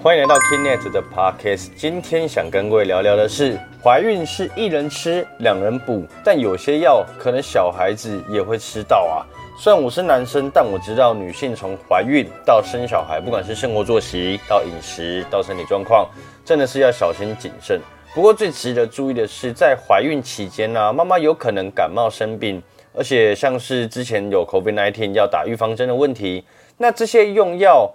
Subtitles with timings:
[0.00, 1.70] 欢迎来到 Kinnet 的 Podcast。
[1.74, 9.26] 今天想跟各位聊聊的是，怀孕是一人吃两人补，但有些药可能小孩子也会吃到啊。
[9.58, 16.08] 虽然我是男生，但我知道女性从怀孕到生小孩，不管是生活作息到饮食到身体状况，
[16.44, 17.80] 真的是要小心谨慎。
[18.14, 22.62] 不过最值得注意的是，在怀孕期间呢、妈妈有可能感冒生病，
[22.94, 26.44] 而且像是之前有 COVID-19 要打预防针的问题，
[26.76, 27.92] 那这些用药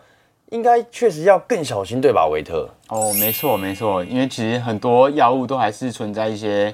[0.53, 2.70] 应该确实要更小心，对吧，维特？
[2.89, 6.73] 哦，没错没错，因为其实很多药物都还是存在一些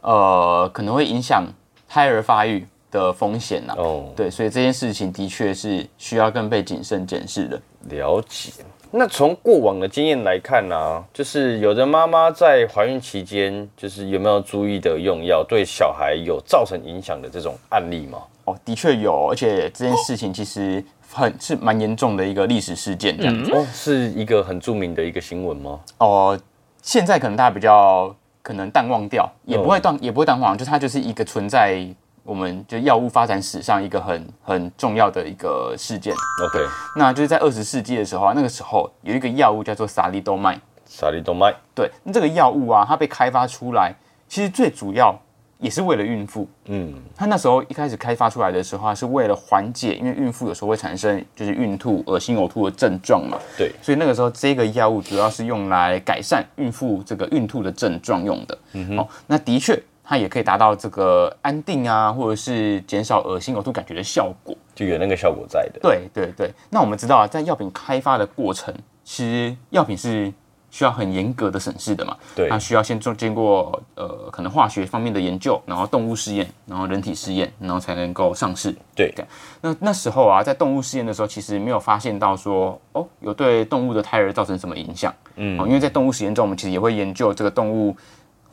[0.00, 1.46] 呃可能会影响
[1.88, 7.62] 胎儿发育的风险呐、哦，对，所以这件事情的确是需要更被谨慎检视的。
[7.88, 8.50] 了解。
[8.90, 18.18] 那从过往的经验来看呢、就是有的妈妈在怀孕期间，就是有没有注意的用药对小孩有造成影响的这种案例吗？
[18.44, 23.52] 哦，的确有，而且这件事情其实很是蛮严重的一个历史事件这样子。
[23.52, 25.78] 哦，是一个很著名的一个新闻吗？
[25.98, 26.38] 哦，
[26.82, 31.86] 现在可能大家比较可能淡忘掉，也不会淡，也不会淡忘，就它就是一个存在
[32.24, 36.14] 我们就药物发展史上一个很很重要的一个事件。
[36.14, 36.64] OK，
[36.96, 40.58] 那就是在二十世纪的时候啊，那个时候有一个药物叫做萨利多麦。
[40.86, 41.54] 萨利多麦。
[41.74, 43.94] 对，那这个药物啊，它被开发出来，
[44.28, 45.18] 其实最主要
[45.62, 46.46] 也是为了孕妇。
[46.66, 53.38] 嗯，它那时候一开始开发出来的时候啊，是为了缓解，因为孕妇有时候会产生就是孕吐、恶心、呕吐的症状嘛。
[53.56, 58.58] 对，所以那个时候这个药物主要是用来改善孕妇这个孕吐的症状用的。
[58.72, 64.56] 嗯哦，那的确它也可以达到这个安定啊，或者是减少恶心、呕吐感觉的效果。
[64.74, 65.78] 就有那个效果在的。
[65.80, 70.32] 对对对，那我们知道啊，在药品开发的过程，其实药品是
[70.72, 72.16] 需要很严格的审视的嘛。
[72.34, 78.74] 对它需要先做经过呃可能化学方面的研究，然后动物试验，然后人体试验，然后才能够上市。
[78.96, 79.14] 对
[79.60, 85.14] 那那时候啊，在动物试验的时候，其实没有发现到说哦有对动物的胎儿造成什么影响。
[85.36, 87.96] 嗯，哦，因为在动物实验中，我们其实也会研究这个动物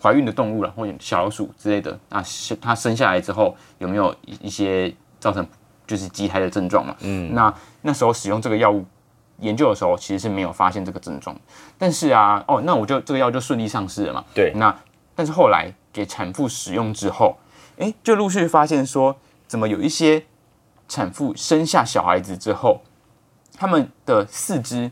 [0.01, 5.45] 怀孕的动物了，或者小老鼠之类的，那是它生下来之后有没有一一些造成
[5.87, 6.95] 就是畸胎的症状嘛？
[6.99, 8.85] 嗯，那那时候使用这个药物
[9.41, 11.35] 研究的时候，其实是没有发现这个症状。
[11.77, 14.23] 但是啊，哦，那我就这个药就顺利上市了嘛。
[14.33, 14.75] 对那
[15.15, 17.37] 但是后来给产妇使用之后，
[17.77, 19.15] 哎，就陆续发现说，
[19.47, 20.23] 怎么有一些
[20.87, 22.81] 产妇生下小孩子之后，
[23.57, 24.89] 他们的四肢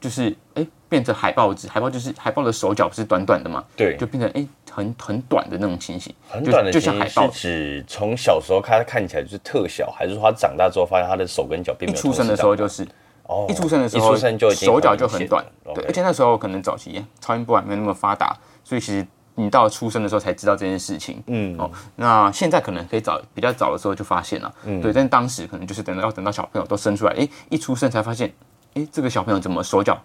[0.00, 12.86] 就是哎变成海豹肢，海豹就是海豹的手脚不是短短的嘛，对，就变成哎很很短的那种情形，很短的就像海豹指从小时候看看起来就是特小，还是说他长大之后发现他的手跟脚并没有出生的时候就是。
[13.24, 21.22] 哦一出生的时候，一出生就手脚就很短，对，而且那时候可能早期超音波还没有那么发达，所以其实你到出生的时候才知道这件事情。
[21.26, 28.32] 嗯哦，那现在可能可以早比较早的时候就发现了，对，但当时可能就是等到要等到小朋友都生出来，诶，一出生才发现，
[28.74, 29.98] 诶，这个小朋友怎么手脚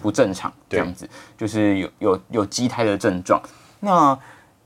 [0.00, 3.42] 不正常，这样子，就是有有有畸胎的症状，
[3.80, 4.16] 那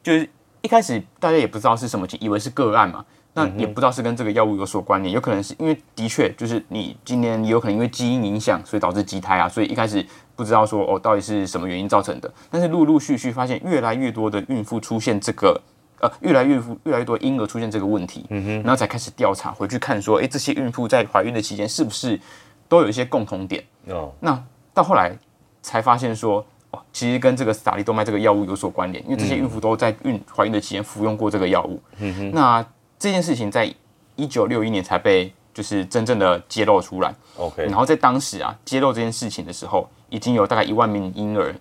[0.02, 0.28] 就是
[0.60, 3.04] 一开始大家也不知道是什么情，以为是个案嘛。
[3.34, 10.04] 那也不知道是跟这个药物有所关联，有可能是因为的确就是你今年也有可能因为基因影响，所以导致畸胎啊，所以一开始
[10.36, 15.60] 不知道说哦到底是什么原因造成的，但是陆陆续续发现越来越多的孕妇出现这个
[16.00, 22.18] 呃越来越越来越多婴儿出现这个问题，嗯哼，然后才开始调查回去看说，诶，这些孕妇在怀孕的期间是不是
[22.68, 23.64] 都有一些共同点？
[23.88, 24.40] 哦，那
[24.72, 25.12] 到后来
[25.60, 31.82] 才发现说，哦，其实跟这个萨利多麦这个药物有所关联，因为这些孕妇都在孕怀孕的期间服用过这个药物。
[31.98, 32.64] 嗯那
[33.04, 33.70] 这件事情在
[34.16, 41.54] 一九六一年才被就是真正的揭露出来，OK，然后在当时啊揭露这件事情的时候，已经有大概一万名婴儿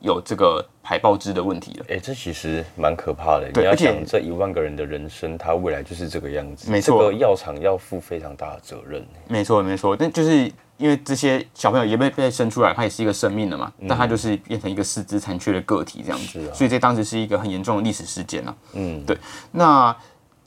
[0.00, 1.86] 有这个海豹肢的问题了。
[1.90, 3.48] 哎、这其实蛮可怕的。
[3.54, 6.68] 你要且想，这一万个人的人生，他未来就是这个样子。
[6.68, 9.06] 没错这个药厂要负非常大的责任。
[9.28, 18.56] 没错，没错，但就是因为这些小朋友也被被生出来，他也是一个生命了嘛，但他就是变成一个四肢残缺的个体这样子，啊所以这当时是一个很严重的历史事件啊。
[18.72, 19.16] 嗯，对。
[19.52, 19.96] 那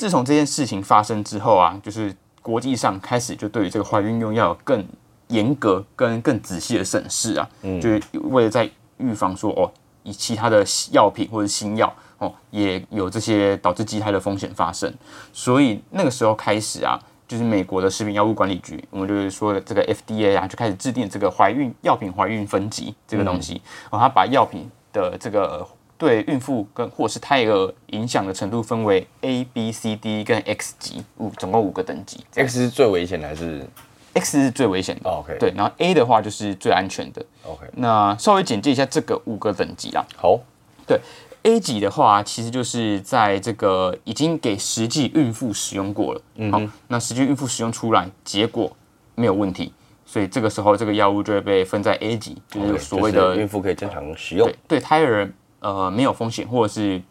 [0.04, 4.86] 自从这件事情发生之后啊，就是国际上开始就对于这个怀孕用药有更
[5.30, 7.50] 严格、跟更仔细的审视啊，
[7.82, 9.72] 就是为了在预防说哦，
[10.04, 10.62] 以其他的
[10.92, 14.94] 药品或者新药哦，也有这些导致畸胎的风险发生，
[15.32, 17.00] 所以那个时候开始啊。
[17.26, 23.54] 就是美国的食品药物管理局，我们就是说的这个 FDA 啊，就开始制定这个怀孕药品怀孕分级这个东西，
[23.90, 25.66] 然后它把药品的这个
[25.98, 32.26] 对孕妇跟或是胎儿影响的程度分为 A、B、C、D 跟 X 级，五总共五个等级。
[32.34, 33.66] X 是最危险的还是
[34.14, 37.26] X 是最危险的、哦？OK，对，然后 A 的话就是最安全的。
[37.44, 40.06] ，OK，那稍微简介一下这个五个等级啊。
[40.16, 40.40] 好，
[40.86, 41.00] 对
[41.44, 48.72] A 级的话，其实就是在这个已经给实际孕妇使用过了，嗯，好，那实际孕妇使用出来结果
[49.16, 49.74] 没有问题，
[50.06, 54.56] 所以这个时候这个药物就会被分在 A 级，就是所谓的就是孕妇可以正常使用对。
[54.68, 55.30] 对胎儿
[55.64, 57.02] 呃没有风险，或者是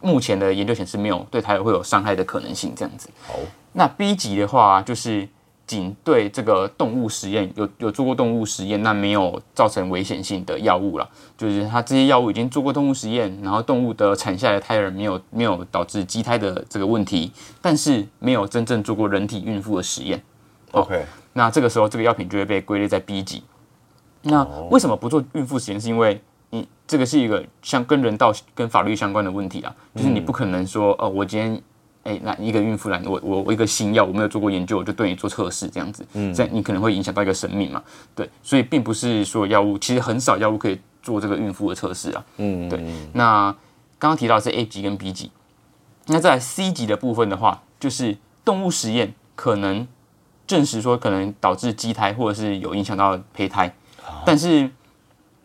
[0.00, 3.08] 目前的研究显示没有对胎儿会有伤害的可能性这样子。
[3.26, 3.34] 好，
[3.72, 5.28] 那 B 级的话，就是
[5.66, 11.08] 仅对这个动物实验有有做过动物实验，那没有造成危险性的药物了。
[11.36, 20.22] 就是它这些药物已经做过动物实验，然后动物的产下的胎儿没有没有导致畸胎的这个问题，但是没有真正做过人体孕妇的实验。
[20.70, 23.42] OK，那这个时候这个药品就会被归类在 B 级。
[24.22, 25.80] 那为什么不做孕妇实验？
[25.80, 26.20] 是因为
[26.50, 31.62] 你这个是一个像跟人道、跟法律相关的问题啊，就是你不可能说，哦，我今天。
[32.04, 37.82] 哎，那一个孕妇来，我我我一个新药，我没有做过研究，我就对你做测试，这样子，嗯这样你可能会影响到一个生命嘛？
[38.14, 42.24] 对，所以并不是说药物，其实很少药物可以做这个孕妇的测试啊。
[42.38, 43.52] 嗯，对那
[43.98, 45.30] 刚刚提到的是 A 级跟 B 级，
[46.06, 49.86] 那在 C 级的部分的话，就是动物实验可能
[50.46, 53.74] 证实说可能导致畸胎或者是有影响到胚胎，
[54.24, 54.70] 但是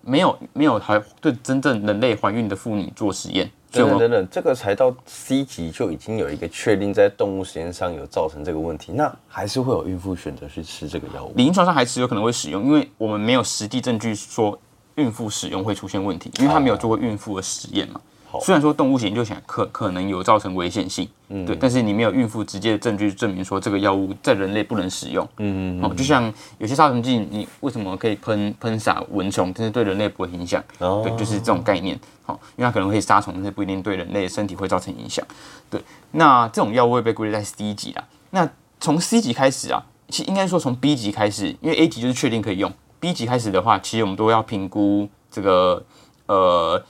[0.05, 11.33] 没有没有还对真正人类怀孕的妇女做实验，等等等，这个才到 C 级就已经有一个确定在动物实验上有造成这个问题，那还是会有孕妇选择去吃这个药物。
[11.35, 14.59] 临床上还是有可能会使用，因为我们没有实际证据说
[14.95, 18.01] 孕妇使用会出现问题，因为他没有做过孕妇的实验嘛。
[18.41, 21.07] 虽然说动物研究起来可可能有造成危险性，
[21.45, 31.01] 对，但是你没有孕妇直接的证据证明说这个药物在人类不能使用，嗯嗯，哦，就像有些杀虫剂，你为什么可以喷喷洒蚊虫，但是对人类不会影响，哦。
[31.05, 35.25] 对，就是这种概念，好，因为它可能会杀虫，但是不一定对人类身体会造成影响，
[35.69, 35.81] 对，
[36.11, 38.49] 那这种药物会被归类在 C 级啦，那
[38.79, 45.83] 从 C 级开始啊，其实应该说从 B 级开始，因为 A 级就是确定可以用，B 级开始的话，其实我们都要评估这个
[46.27, 46.83] 呃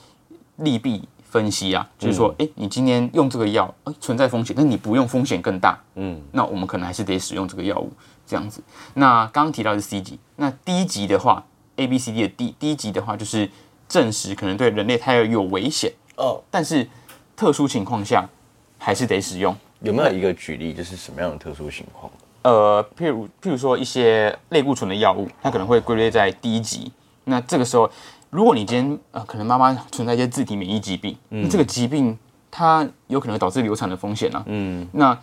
[0.58, 7.92] 利弊分析啊，就是说，哎、你今天用这个药，哎、存在风险，但你不用风险更大，嗯，那我们可能还是得使用这个药物
[8.28, 8.62] 这样子。
[8.94, 11.44] 那刚刚提到的是 C 级，那 D 级的话
[11.78, 13.50] ，A、B、C、D 的 D D 级的话，就是
[13.90, 16.88] 证实可能对人类胎儿有危险，哦，但是
[17.36, 18.30] 特殊情况下
[18.78, 19.56] 还是得使用。
[19.82, 22.12] 有没有一个举例，就是什么样的特殊情况？
[22.44, 26.92] 呃，譬如譬如说一些类固醇的药物，它可能会归类在低级。
[27.26, 27.90] 那这个时候，
[28.34, 32.18] 如果你今天呃可能妈妈存在一些自体免疫疾病，那这个疾病
[32.50, 34.44] 它有可能会导致流产的风险啊。
[34.48, 35.16] 嗯，那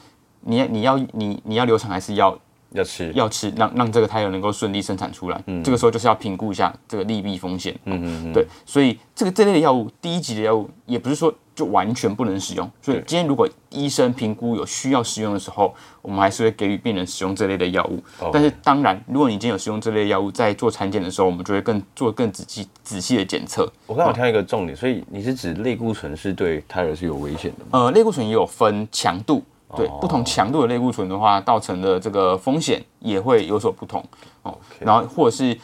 [0.43, 2.39] 你你要你你要流产还是要
[2.71, 5.43] 要吃，要吃，让让这个胎儿能够顺利生产出来？
[5.49, 7.77] 嗯这个时候就是要评估一下这个利弊风险。
[7.87, 12.71] 嗯嗯嗯，对，所以这个这类的药物，第一级的药物也不是说就完全不能使用。
[12.81, 18.03] 所以今天如果医生评估有需要使用的时候，我们还是会给予病人使用这类的药物。
[18.19, 23.71] 哦但是当然，如果你今天有使用这类药物，在做产检的时候，我们就会更做更仔细仔细的检测。
[23.87, 27.85] 我刚好听到一个重点，所以你是指类固醇是对胎儿是有危险的吗？
[27.85, 29.43] 呃，类固醇也有分强度，
[29.77, 34.03] 对，哦不同强度的类固醇的话，造成的这个风险也会有所不同
[34.43, 34.57] 哦。
[34.79, 35.55] 然后或者是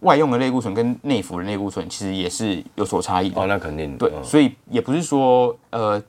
[0.00, 3.40] 外用的类固醇跟内服的类固醇，其实也是有所差异的。
[3.40, 6.02] 哦，那肯定对，嗯所以也不是说呃，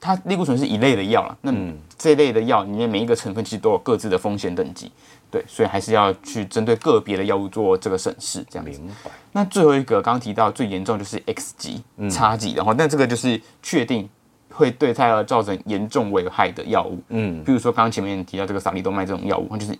[0.00, 1.52] 它类固醇是一类的药了，那
[1.98, 4.90] 这一类的药里面每一个成分其实都有各自的风险等级，
[5.30, 8.70] 对，所以还是要去针对个别的药物做这个审视，这样子。
[8.78, 9.10] 明白。
[9.32, 14.08] 那最后一个刚刚提到最严重就是 X 级、差级然后，但这个就是确定
[14.50, 17.00] 会对胎儿造成严重危害的药物。
[17.08, 19.78] 嗯，比如说刚刚前面提到这个萨利多麦这种药物，它就是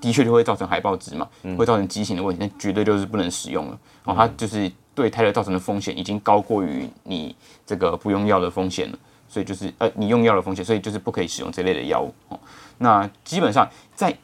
[0.00, 3.78] 的确就会造成海豹值嘛，会造成畸形的问题，那绝对就是不能使用了。
[4.04, 7.34] 哦，它就是对胎儿造成的风险已经高过于你
[7.66, 12.14] 这个不用药的风险了，所以就是呃你用药的风险，所以就是不可以使用这类的药物。
[12.28, 12.38] 哦，
[12.78, 14.16] 那基本上在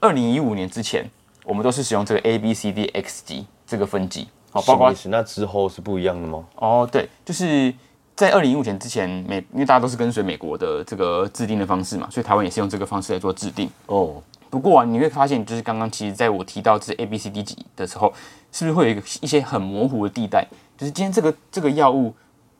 [0.00, 1.08] 二零一五年之前，
[1.44, 4.28] 我们都是使用这个 A B C D X 级这个分级。
[4.50, 4.94] 好，包括？
[5.04, 6.42] 那之后是不一样的吗？
[6.54, 7.72] 哦，对，就是
[8.16, 13.68] 在二零一五年之前，美因为大家都是跟随美国的这个制定的方式嘛，所以台湾也是用这个方式来做制定。
[13.86, 18.12] 哦，不过啊，你会发现，就是刚刚其实在我提到这 A、B、C、D 级的时候，
[18.50, 20.46] 是不是会有一个一些很模糊的地带？
[20.76, 22.14] 就是今天这个这个药物，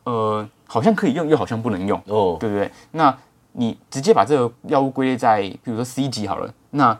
[0.05, 2.71] 呃，好像可以用，又好像不能用，哦，对不对？
[2.93, 3.17] 那
[3.53, 6.97] 你直接把这个药物归类在，比如说 C 级好了，那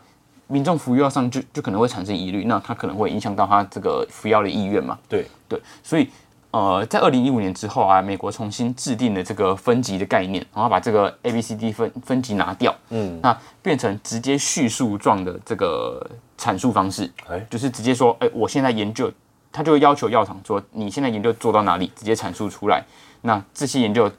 [0.47, 4.97] 民众服药上就就可能会产生疑虑，那它可能会影响到他这个服药的意愿嘛？
[5.07, 6.09] 对，对，所以
[6.51, 16.03] 呃，在二零一五年之后啊，美国重新制定了这个分级的概念，然后把这个 A、B、C、D 分分级拿掉，嗯，那变成直接叙述状的这个
[16.39, 19.11] 阐述方式，哎就是直接说，哎、我现在研究，
[19.51, 22.83] 他就会要求药厂说，你现在研究做到哪里，直接阐述出来。
[23.21, 24.11] 那这些研究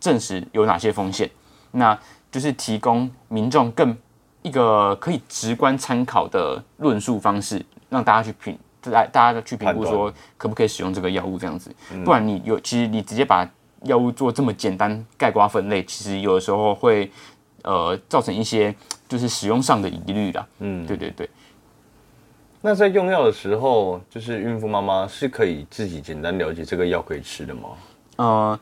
[0.00, 1.28] 证实有哪些风险，
[1.72, 1.98] 那
[2.32, 3.94] 就是提供民众更
[4.40, 8.58] 一个可以直观参考的论述方式，让大家去评，
[8.90, 11.74] 大大家去评估说可不可以使用这个药物这样子。
[12.04, 13.48] 不然你有，其实你直接把
[13.82, 17.10] 药物做这么简单盖瓜分类，其实有的时候会
[17.62, 18.74] 呃造成一些
[19.08, 20.46] 就是使用上的疑虑啦。
[20.58, 21.28] 嗯，对对对。
[22.62, 27.68] 那在用药的时候，就是孕妇妈妈是可以自己简单了解这个药可以吃的吗？
[28.16, 28.58] 呃，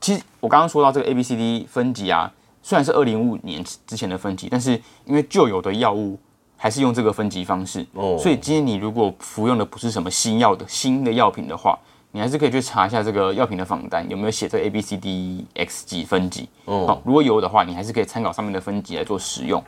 [0.00, 6.18] 其实我刚刚说到这个 A B C D 分级啊，虽然是二零五年之前的分级，但是因为旧有的药物
[6.62, 8.16] 还是用这个分级方式，哦。
[8.16, 11.76] 所以今天你如果服用的不是什么新药的新的药品的话，
[12.12, 16.48] 你还是可以去查一下这个药品的仿单有没有写这 A B C D X 级分级。
[16.66, 16.86] 哦。
[16.86, 19.60] 好，如果有的话，你还是可以参考上面的分级来做使用。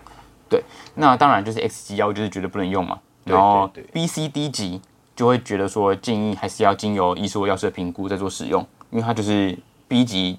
[0.48, 0.62] 对，
[0.94, 4.80] 那当然就是 X 级药物就是绝对不能用嘛，然后 B、C、D 级
[5.16, 9.58] 就会觉得说建议还是要经由医师或药师的评估再做使用，因为它就是
[9.88, 10.38] B 级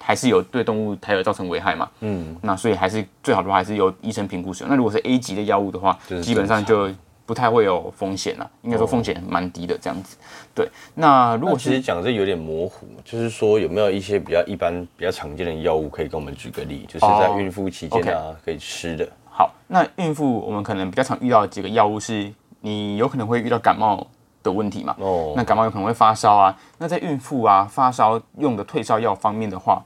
[0.00, 4.70] 还是有对动物胎儿造成危害嘛，嗯，那所以还是最好的话还是由医生评估使用。
[4.70, 6.88] 那如果是 A 级的药物的话就是，基本上就
[7.26, 10.16] 不太会有风险了，应该说风险蛮低的这样子。
[10.54, 19.06] 对，那如果是其实讲这有点模糊，就是说有没有一些比较一般、比较常见的药物可以跟我们举个例，就是在哦孕妇期间啊、可以吃的。
[19.30, 24.06] 好，那孕妇我们可能比较常遇到的几个药物是，你有可能会遇到感冒
[24.48, 24.96] 的问题嘛？
[24.98, 26.56] 哦那感冒有可能会发烧啊。
[26.78, 29.82] 那在孕妇啊发烧用的退烧药方面的话，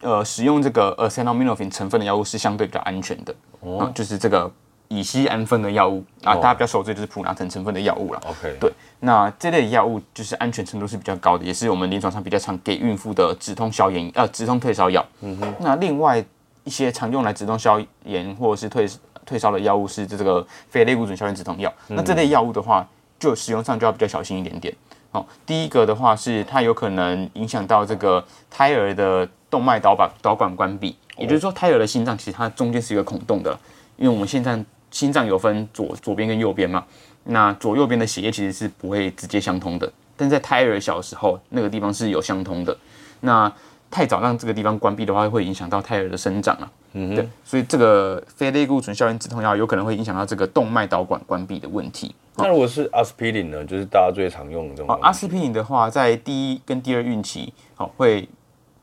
[0.00, 3.34] 呃，使用这个 acetaminophen 成分的药物是相对比较安全的。
[3.60, 4.50] 哦，就是这个
[4.88, 8.20] 乙酰氨酚的药物啊，哦大家比较熟知就是普拿疼成分的药物了。
[8.26, 8.70] OK，对，
[9.00, 15.04] 那这类药物就是安全程度是比较高的，也是我们临床上比较常给孕妇的止痛消炎呃止痛退烧药。
[15.22, 15.54] 嗯哼。
[15.60, 16.22] 那另外
[16.64, 18.86] 一些常用来止痛消炎或者是退
[19.24, 21.72] 退烧的药物是这个非类固醇消炎止痛药。
[21.88, 22.86] 那这类药物的话，
[23.18, 24.74] 就使用上就要比较小心一点点。
[25.12, 33.56] 哦，第一个的话是它有可能影响到这个胎儿的动脉导管导管关闭，也就是说胎儿的心脏其实它中间是一个孔洞的，
[33.96, 36.84] 因为我们现在心脏有分左左边跟右边嘛，
[37.24, 42.76] 那左右边的血液其实是不会直接相通的，但在胎儿小时候那个地方是有相通的。
[43.20, 43.50] 那
[43.90, 46.68] 太早让这个地方关闭的话，会影响到胎儿的生长啊。
[46.94, 52.14] 嗯对，所以这个非类固醇消炎止痛药有可能会影响到这个动脉导管关闭的问题。
[52.36, 53.64] 那如果是阿司匹林呢？
[53.64, 54.98] 就是大家最常用的这种。
[55.02, 58.28] 阿司匹林的话，在第一跟第二孕期，好、会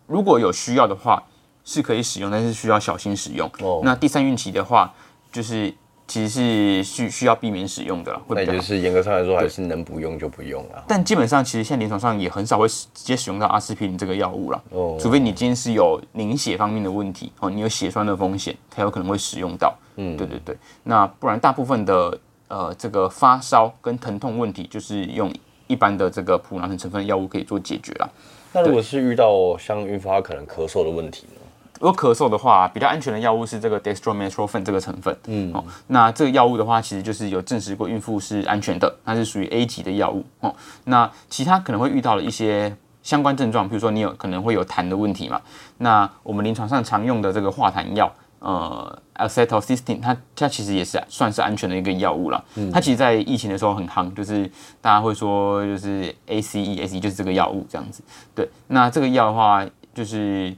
[0.08, 1.22] 如果有需要的话
[1.66, 3.50] 是可以使用，但是需要小心使用。
[3.60, 4.94] 哦那第三孕期的话，
[5.32, 5.74] 就是
[6.12, 8.62] 其实是需需要避免使用的那也就。
[8.62, 10.84] 是严格上来说，还是能不用就不用啊。
[10.86, 19.74] 但基本上，其实现在临床上也很少会直接使用到阿司匹林这个药物了，哦除非你今天是有凝血方面的问题，哦，你有血栓的风险，才有可能会使用到。
[19.96, 20.58] 嗯，对对对。
[20.84, 25.34] 那不然，大部分的呃这个发烧跟疼痛问题，就是用
[25.68, 28.10] 一般的这个普拿疼成分的药物可以做解决啦。
[28.52, 31.41] 那如果是遇到像孕妇她可能咳嗽的问题呢？
[31.82, 35.18] 如果咳嗽的话，比较安全的药物是这个 dextromethorphan 这个成分。
[35.26, 40.24] 嗯，哦，那这个药物的话，其实就是有证实过孕妇是安全的，它是属于 A 级的药物。
[40.42, 45.42] 哦，那其他可能会遇到的一些相关症状，比如说你有可能会有痰的问题嘛。
[45.80, 52.44] 那我们临床上常用的这个化痰药，呃，acetylcysteine，它它其实也是算是安全的一个药物啦。
[52.72, 54.48] 它其实，在疫情的时候很夯，就是
[54.80, 58.04] 大家会说就是 ACE，ACE 就是这个药物这样子。
[58.36, 60.56] 对，那这个药的话，就是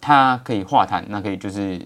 [0.00, 1.80] 它可以化痰，那可以就是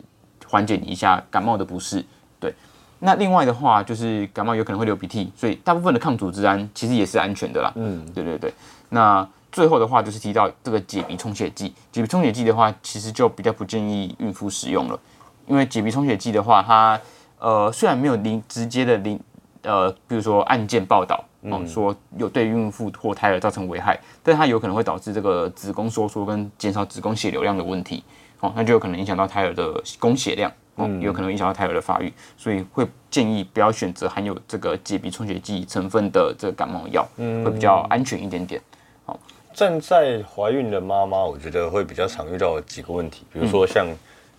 [0.47, 2.05] 缓解你一下感冒的不适。
[2.39, 2.55] 对，
[2.99, 7.73] 那另外的话就是感冒有可能会流鼻涕，所以大部分的抗组织胺其实也是安全的啦。
[7.77, 8.53] 嗯，对对对。
[8.91, 14.99] 那最后的话就是提到这个解鼻充血剂，解鼻充血剂的话，其实就比较不建议孕妇使用了，
[15.47, 17.01] 因为解鼻充血剂的话，它
[17.39, 19.19] 呃虽然没有临直接的临
[19.63, 28.05] 呃，比如说案件报道哦，说有对孕妇或胎儿造成危害，但它有可能会导致这个子宫收缩跟减少子宫血流量的问题，
[28.41, 38.61] 哦，那就有可能影响到胎儿的供血量，哦，也有可能影响到胎儿的发育，所以会建议不要选择含有这个解鼻充血剂成分的这个感冒药，会比较安全一点点。
[39.05, 39.19] 好
[39.53, 43.87] 站在怀孕的妈妈，我觉得会比较常遇到几个问题，比如说像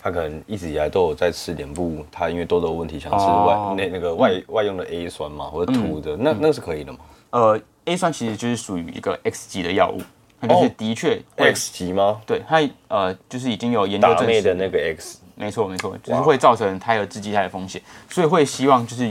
[0.03, 10.01] 她可能一直以来都有在吃脸部，他因为痘痘问题想吃外、哦那那个外、外用的 A 酸嘛，或者涂的，那那是可以的吗呃，A 酸其实就是属于一个 X 级的药物，
[10.41, 12.19] 它就是哦的确会、？X 级吗？
[12.25, 19.09] 对它呃就是已经有研究证实的那个 X，没错没错，就是会造成胎儿致畸胎的风险，所以会希望就是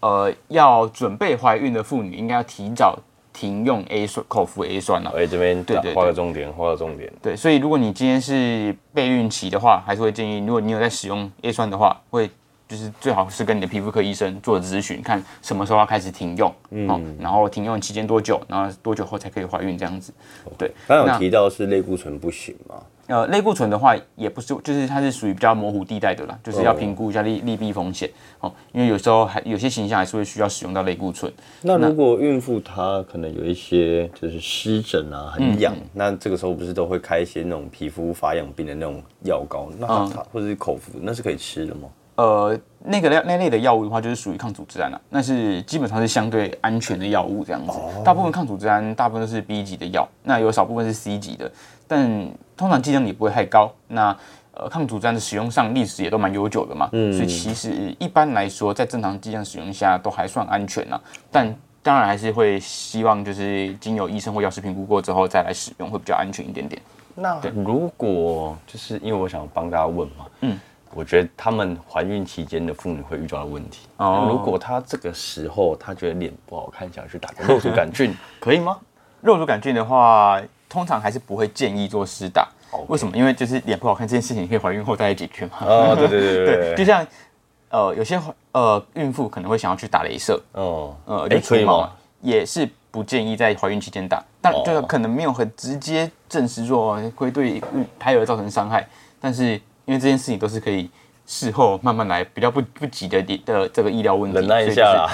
[0.00, 2.98] 呃要准备怀孕的妇女应该要提早
[3.34, 7.12] 停用 A 酸口服 A 酸了、哎、这边对画个重点，画个重点。
[7.20, 12.30] 对，所以如果你今天是备孕期的话，还是会建议，如果你有在使用 A 酸的话，会
[12.68, 20.14] 就是最好是跟你的皮肤科医生做咨询，看什么时候要开始停用，嗯，然后停用期间多久，然后多久后才可以怀孕这样子。
[20.56, 22.76] 对，刚有提到是类固醇不行嘛？
[23.06, 31.32] 呃，类固醇的话也不是，就是它是属于比较模糊地带的啦，就是要评估一下利利弊风险哦，因为有时候还有些形象还是会需要使用到类固醇。
[31.62, 39.68] 那如果孕妇她可能有一些就是湿疹啊，很痒，嗯那这个时候不是都会开一些那种皮肤发痒病的那种药膏？
[39.78, 41.88] 那它、嗯或者是口服，那是可以吃的吗？
[42.16, 47.76] 呃，那个那类的药物的话，就是属于抗组织胺了，那是基本上是相对安全的药物这样子。
[48.04, 51.50] 大部分抗组织胺大部分都是 B 级的药，那有少部分是 C 级的，
[51.88, 52.08] 但
[52.56, 53.72] 通常剂量也不会太高。
[53.88, 54.16] 那
[54.52, 61.00] 呃，抗组织胺的使用上历史也都蛮悠久的嘛，所以其实一般来说，在正常剂量使用下都还算安全呐。
[61.30, 66.80] 但当然还是会希望就是经由医生或药师评估过之后再来使用，会比较安全一点点。
[67.16, 70.58] 那如果就是因为我想帮大家问嘛，嗯。
[70.96, 73.88] 我觉得他们怀孕期间的妇女会遇到的问题。
[73.96, 78.78] 哦，如果她这个时候她觉得脸不好看，想去打个肉毒杆菌， 可以吗？
[79.20, 80.40] 肉毒杆菌的话，
[80.74, 82.48] 通常还是不会建议做施打。
[82.88, 83.16] 为什么？
[83.16, 85.52] 因为就是脸不好看这件事情，可以怀孕后再来解决嘛。
[85.60, 86.74] 哦，对对对对。
[86.74, 87.06] 就像
[87.70, 88.20] 呃，有些
[88.52, 90.38] 呃孕妇可能会想要去打镭射。
[90.52, 91.92] 哦，呃，就可以吗？
[92.20, 97.62] 也是不建议在怀孕期间打，但就是可能没有很直接证实说会对。
[97.98, 98.86] 胎儿造成伤害，
[99.20, 99.60] 但是。
[99.86, 100.90] 因为这件事情都是可以
[101.26, 105.10] 事后慢慢来，比较不不急的的这个医疗问题，忍耐一下啦。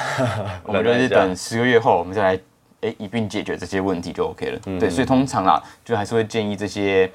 [0.62, 2.40] 我们就是等十个月后，我们再来
[2.80, 4.58] 哎一并解决这些问题就 OK 了。
[4.78, 7.10] 对，所以通常啊，就还是会建议这些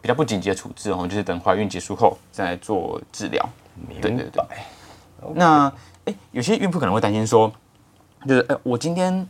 [0.00, 3.48] 比较不紧急的处置哦，就是等怀孕结束后再来做治疗。
[4.00, 4.44] 对对对。
[5.34, 5.72] 那
[6.04, 7.52] 哎，有些孕妇可能会担心说，
[8.26, 9.26] 就是哎，我今天。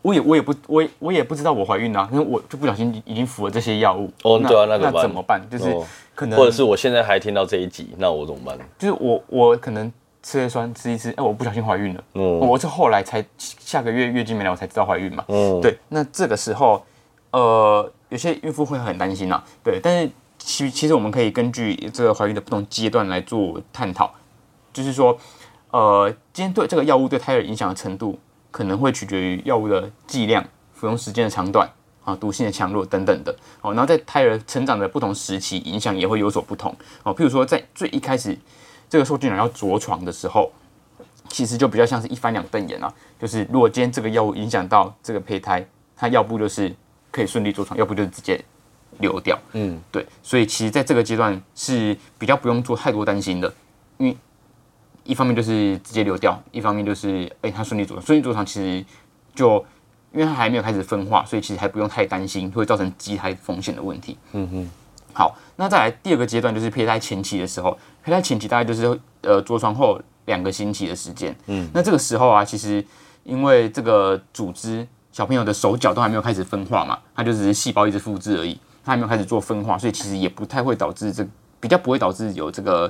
[0.00, 4.08] 我也我也不我我也不知道我怀孕了，因为我就不小心已经服了这些药物。
[4.22, 5.42] 哦，对啊，那那怎么办？
[5.50, 5.76] 就是
[6.14, 8.56] 可能，或者是我现在还听到这一集，那我怎么办？
[8.78, 9.92] 就是我我可能
[10.28, 12.04] 吃了酸吃一吃，哎，我不小心怀孕了。
[12.12, 15.24] 嗯，我是后来才下个月月经没来，我才知道怀孕嘛。
[15.28, 15.78] 嗯，对。
[15.88, 16.84] 那这个时候，
[17.30, 19.42] 呃，有些孕妇会很担心呐。
[19.64, 24.12] 对，但是其其实我们可以根据这个怀孕的不同阶段来做探讨，
[24.70, 25.18] 就是说，
[25.70, 28.18] 呃，今天对这个药物对胎儿影响的程度。
[28.50, 30.42] 可能会取决于药物的剂量、
[30.72, 31.70] 服用时间的长短
[32.02, 33.30] 啊、毒性的强弱等等的
[33.60, 33.74] 哦。
[33.74, 37.14] 然后在胎儿成长的不同时期，影响也会有所不同哦。
[37.14, 38.36] 譬如说，在最一开始
[38.88, 40.50] 这个受精卵要着床的时候，
[41.28, 42.92] 其实就比较像是一翻两瞪眼啊。
[43.20, 46.74] 就是如果今天这个药物影响到这个胚胎，它要不就是
[47.10, 48.42] 可以顺利着床，要不就是直接
[48.98, 49.38] 流掉。
[49.52, 50.06] 嗯，对。
[50.22, 53.52] 所以其实在这个阶段是比较不用做太多担心的，
[53.96, 54.16] 因为。
[55.04, 58.04] 一方面就是直接流掉，一方面就是哎，它顺利着床。
[58.04, 58.84] 顺利着床其实
[59.34, 59.56] 就
[60.12, 64.18] 因为它还没有开始分化，所以其实还不用太担心会造成畸胎风险的问题。
[64.32, 64.70] 嗯哼。
[65.14, 71.34] 好，那再来第二个阶段就是胚胎前期的时候，胚胎前期大概就是呃着床后两个星期的时间。
[71.46, 71.68] 嗯。
[71.74, 72.84] 那这个时候啊，其实
[73.24, 81.26] 因为这个组织小朋友的手脚都还没有开始分化嘛，它就只是细胞一直复制而已，它还没有开始做分化，所以其实也不太会导致这
[81.58, 82.88] 比较不会导致有这个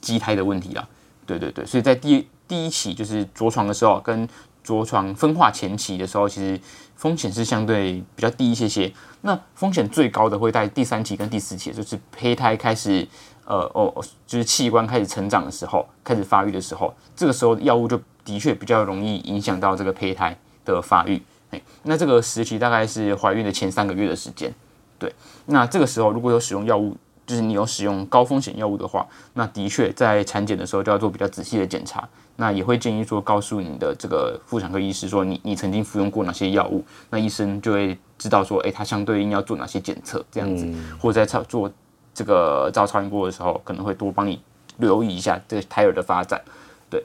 [0.00, 0.84] 畸胎的问题啦。
[1.24, 4.28] 对对对，所以在第第一期就是着床的时候，跟
[4.68, 6.60] 着床分化前期的时候，其实
[6.94, 8.92] 风险是相对比较低一些些。
[9.22, 13.08] 那风险最高的会在第三期跟第四期，就是胚胎开始
[13.46, 21.22] 呃哦，就是器官开始成长的时候，开始发育的时候，这个时候药物就的确比较容易影响到这个胚胎的发育。
[21.50, 24.54] 哎，那这个时期大概是怀孕的前三个月的时间。
[24.98, 25.10] 对，
[25.46, 26.94] 那这个时候如果有使用药物。
[27.28, 32.08] 就是你有使用高风险药物的话，那的确在产检的时候就要做比较仔细的检查。
[32.36, 40.66] 那也会建议说，告诉你的这个妇产科医师说，你你曾经服用过哪些药物，那医生就会知道说，哎，他相对应要做哪些检测这样子，
[40.98, 41.70] 或者在操做
[42.14, 44.40] 这个照超音波的时候，可能会多帮你
[44.78, 46.40] 留意一下这个胎儿的发展。
[46.88, 47.04] 对，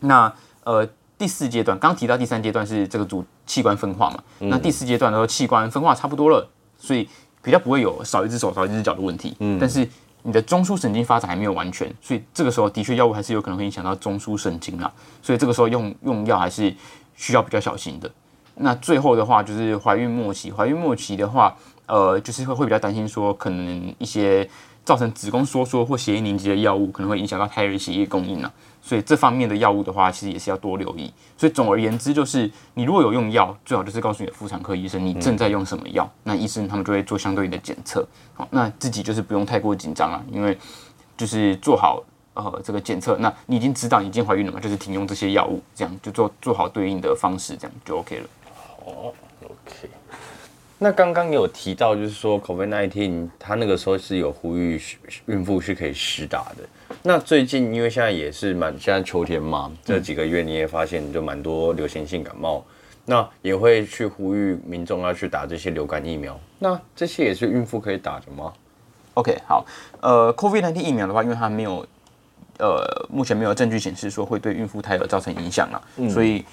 [0.00, 0.30] 那
[0.64, 7.08] 呃第四阶段刚提到第三阶段是这个主器官分化嘛，那第四阶段的时候器官分化差不多了，所以。
[7.42, 9.88] 比较不会有少一只手少一只脚的问题，嗯，但是
[10.22, 16.74] 你的中枢神经发展还没有完全，所以这个时候的确药物还是有可能会影响到中枢神经啦，所以这个时候用用药还是
[17.16, 18.10] 需要比较小心的。
[18.56, 24.48] 那最后的话就是怀孕末期，怀孕末期的话，呃，就是会会比较担心说可能一些
[24.84, 28.52] 造成子宫收缩或血液凝集的药物可能会影响到胎儿血液供应啊。
[28.88, 31.12] 所以这方面的药物的话，其实也是要多留意。
[31.36, 38.02] 所以总而言之，就是你如果有用药，最好就是告诉你的妇产科医生你正在用什么药，那医生他们就会做相对应的检测。
[38.32, 40.56] 好，那自己就是不用太过紧张啊，因为
[41.18, 48.26] 就是做好呃这个检测，那你已经知道已经怀孕了嘛，就是停用这些药物，这样就做做好对应的方式，这样就 OK 了。
[48.46, 49.12] 好
[49.44, 49.90] ，OK。
[50.78, 54.80] 那刚刚也有提到，就是说 COVID-19，它那个时候是有呼吁
[55.26, 56.66] 孕妇是可以施打的。
[57.02, 62.64] 那最近因为现在也是蛮现在秋天嘛，这几个月你也发现就蛮多流行性感冒，
[63.04, 66.38] 那也会去呼吁民众要去打这些流感疫苗。
[66.58, 68.52] 那这些也是孕妇可以打的吗
[69.14, 69.64] ？OK，好，
[70.00, 71.86] 呃，COVID-19 疫苗的话，因为它没有，
[72.58, 76.44] 呃，目前没有证据显示说会对孕妇胎儿造成影响啊，所以。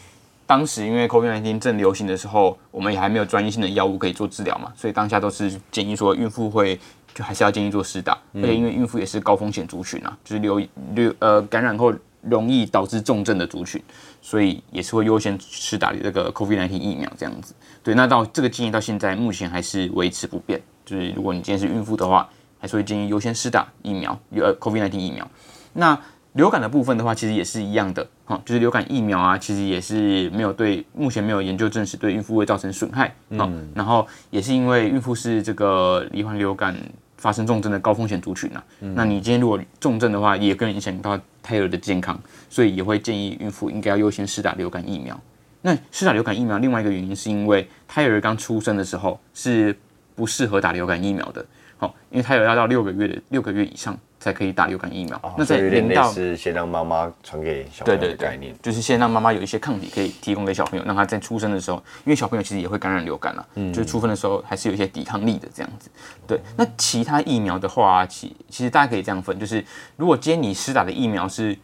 [0.47, 6.79] 当时因为 COVID-19 正流行的时候，我们也还没有专业性的药物可以做治疗嘛，所以当下都是建议说孕妇会
[7.15, 8.15] 就还是要建议做施打。
[8.36, 10.62] 而且因为孕妇也是高风险族群啊，就是流
[10.93, 13.82] 流呃感染后容易导致重症的族群，
[14.21, 17.56] 所以也是会优先施打这个 COVID-19 疫苗这样子。
[17.82, 22.28] 对，那到这个建议到现在目前还是维持不变，就是如果你今天是孕妇的话，
[22.60, 25.30] 还是会建议优先施打疫苗，呃 COVID-19 疫苗。
[25.73, 25.97] 那
[26.34, 36.75] 流感的部分的话，其实也是一样的，哈，就是流感疫苗啊，其实也是没有对目前没有研究证实对孕妇会造成损害，嗯，然后也是因为孕妇是这个罹患流感
[37.17, 45.19] 发生重症的高风险族群啊，那你今天如果重症的话，也更影响到胎儿的健康，所以也会建议孕妇应该要优先施打流感疫苗。
[45.62, 49.75] 那施打流感疫苗另外一个原因是因为胎儿刚出生的时候是
[50.13, 51.43] 不适合打流感疫苗的，
[51.77, 53.97] 好，因为它有要到六个月的六个月以上。
[54.17, 55.35] 才可以打流感疫苗。
[55.38, 65.91] 那在零到是先让妈妈传给小朋友的概念，就是先让妈妈有一些抗体可以提供给小朋友，让他在出生的时候，因为小朋友其实也会感染流感了，嗯，就是出生的时候还是有一些抵抗力的这样子。
[66.25, 69.63] 对，那其他疫苗的话，其其实大家可以这样分，就是
[69.95, 71.55] 如果今天你施打的疫苗是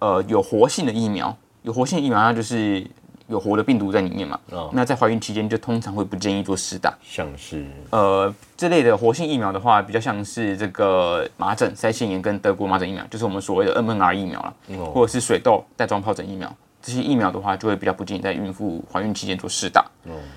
[0.00, 2.86] 呃有活性的疫苗，有活性的疫苗，那就是。
[3.30, 4.38] 有活的病毒在里面嘛？
[4.72, 14.54] 那在怀孕期间就通常会不建议做施打，像是呃这类的活性疫苗的话，比较像是这个麻疹、腮腺炎跟德国麻疹疫苗，就是我们所谓的 MNR 疫苗了，
[14.92, 19.84] 或者是水痘、带状疱疹疫苗，这些疫苗的话就会比较不建议在孕妇怀孕期间做试打。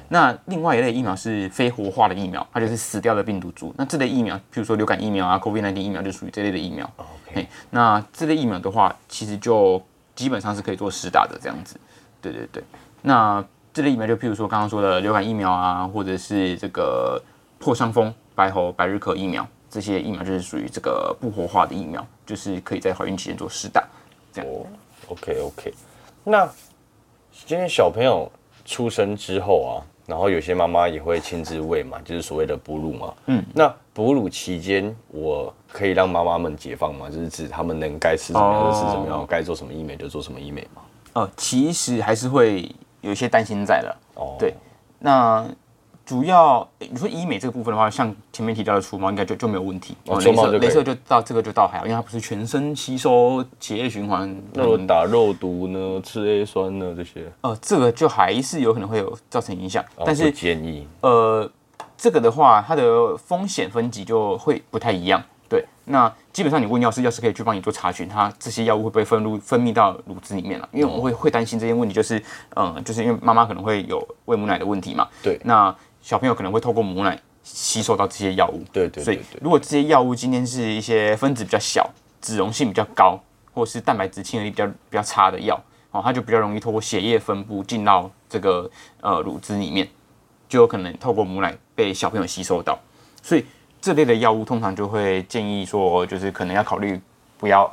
[0.10, 3.74] 那另外一类疫苗是非活化的疫苗，它就是死掉的病毒株。
[3.78, 6.88] 那这类疫苗，譬如说流感疫苗啊、COVID-19 疫苗，就属于这类的疫苗。
[6.98, 9.82] OK，那这类疫苗的话，其实就
[10.16, 11.80] 基本上是可以做试打的这样子。
[12.22, 12.64] 对对对。
[13.06, 17.22] 那这类疫苗就譬如说刚刚说的流感疫苗啊，或者是这个
[17.60, 23.84] 破伤风、白喉、百日咳疫苗，这些疫苗就是属于这个不活化的疫苗，就是可以在怀孕期间做施打。
[24.32, 24.52] 这样
[25.08, 25.74] ，OK OK。
[26.24, 26.48] 那
[27.46, 28.32] 今天小朋友
[28.64, 29.74] 出生之后啊，
[30.06, 33.14] 然后有些妈妈也会亲自喂嘛，就是所谓的哺乳嘛。
[33.26, 33.44] 嗯。
[33.54, 37.10] 那哺乳期间，我可以让妈妈们解放吗？
[37.10, 40.82] 就是指他们能该吃什么就吃什么，该做什么医美就做什么医美吗？
[41.14, 42.72] 呃，其实还是会。
[43.04, 44.56] 有一些担心在了，哦，对，
[44.98, 45.46] 那
[46.06, 49.96] 主要你说医美这个部分的话，像前面提到的除毛，应该就就没有问题。
[50.08, 54.34] 哦，除毛就镭射就到这个就到还好，因为它不是全身吸收血液循环。
[54.54, 56.02] 那打肉毒呢？
[56.02, 56.94] 吃 A 酸呢？
[56.96, 57.30] 这些？
[57.42, 61.50] 呃，这个就还是有可能会有造成影响，但是建议，呃，
[61.98, 65.22] 这个的话，它的风险分级就会不太一样。
[65.86, 70.68] 对，那基本上你问药师，药师可以去帮你做查询，它这些药物会不会分入分泌到乳汁里面了？
[70.72, 72.22] 因为我们会会担心这些问题，就是
[72.56, 75.08] 嗯，就是因为妈妈可能会有喂母奶的问题嘛。
[75.22, 78.64] 对，那小朋友可能会透过母奶吸收到这些药物。
[78.72, 79.04] 对对。
[79.04, 81.90] 所以如果这些药物今天是一些分子比较小、
[82.22, 83.20] 脂溶性比较高，
[83.54, 88.70] 或者是蛋白质亲和力比较比较差的药，哦，它就比较容易透过血液分布进到这个
[89.02, 89.88] 呃乳汁里面，
[90.48, 92.80] 就有可能透过母奶被小朋友吸收到，
[93.22, 93.46] 所以。
[93.84, 96.98] 这类的药物通常就会建议说，就是可能要考虑
[97.38, 97.70] 不要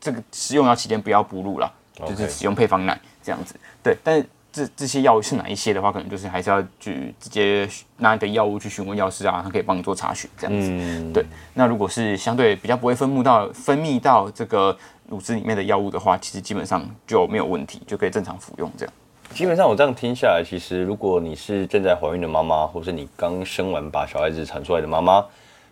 [0.00, 1.70] 这个使用药期间不要哺乳了，
[2.06, 3.54] 就是使用配方奶这样子。
[3.82, 7.68] 对，但是这这些药物是哪一些的话，可能就是还是要去直接
[7.98, 11.12] 拿你的药物去询问药师啊，他可以帮你做查询这样子。
[11.12, 14.74] 对，那如果是相对比较不会分泌到分泌到这个
[15.10, 18.94] 乳汁里面的药物的话，其实基本上就没有问题，就可以正常服用这样。
[19.34, 25.22] 基本上我这样听下来，其实如果你是正在怀孕的妈妈，或是你刚生完把小孩子产出来的妈妈。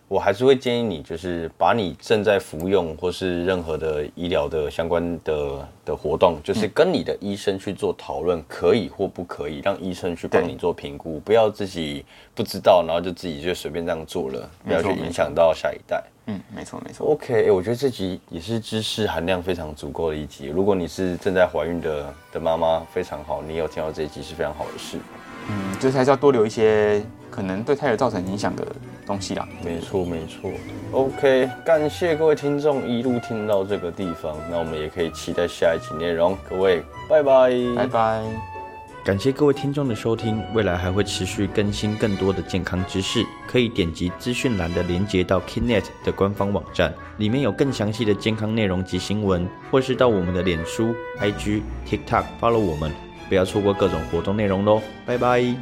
[0.09, 16.03] 我还是会建议你，就是把你正在服用或是任何的医疗的相关的的活动，就是跟你的医生去做讨论，可以或不可以，让医生去帮你做评估，不要自己不知道，然后就自己就随便这样做了，不要去影响到下一代。
[16.25, 17.11] 嗯，没错没错。
[17.11, 20.47] OK，我觉得这集也是知识含量非常足够的一集。
[20.47, 24.97] 如果你是正在怀孕的的妈妈，非常好，你有听到这一集是非常好的事。
[25.49, 28.65] 嗯，就是还是要多留一些可能对胎儿造成影响的
[29.05, 29.47] 东西啦。
[29.63, 30.51] 没错，没错。
[30.91, 36.37] OK，感谢各位听众一路听到这个地方，那我们也可以期待下一集内容。
[36.49, 38.23] 各位，拜拜，拜拜。
[39.01, 53.08] 感谢各位听众的收听，未来还会持续更新更多的健康知识，可以点击资讯栏的连接到 Kinet 的官方网站，里面有更详细的健康内容及新闻，或是到我们的脸书、IG、TikTok follow 我们。
[53.29, 55.55] 不要错过各种活动内容喽，拜拜。